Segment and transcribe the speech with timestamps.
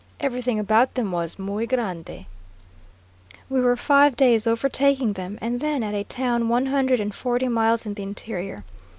[0.19, 2.25] Everything about them was muy grande.
[3.51, 7.47] We were five days overtaking them, and then at a town one hundred and forty
[7.47, 8.63] miles in the interior.